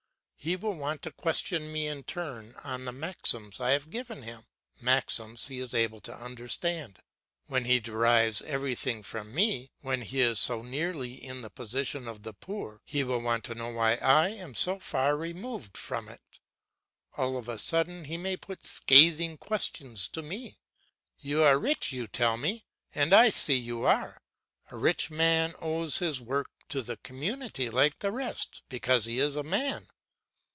[0.43, 4.43] He will want to question me in turn on the maxims I have given him,
[4.79, 6.99] maxims he is able to understand.
[7.45, 12.23] When he derives everything from me, when he is so nearly in the position of
[12.23, 16.23] the poor, he will want to know why I am so far removed from it.
[17.17, 20.57] All of a sudden he may put scathing questions to me.
[21.19, 22.65] "You are rich, you tell me,
[22.95, 24.23] and I see you are.
[24.71, 29.35] A rich man owes his work to the community like the rest because he is
[29.35, 29.87] a man.